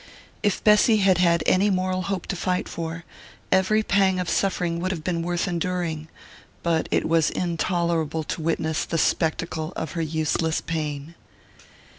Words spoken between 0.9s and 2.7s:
had had any moral hope to fight